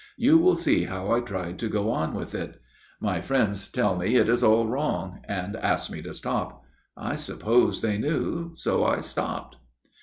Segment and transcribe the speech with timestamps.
[0.17, 2.59] You will see how I tried to go on with it.
[2.99, 6.63] My friends tell me it is all wrong, and asked me to stop.
[6.97, 9.57] I supposed they knew, so I stopped.'